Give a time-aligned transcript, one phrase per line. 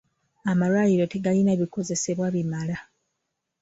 [0.51, 2.77] Amalwaliro tegalina bikozesebwa bimala.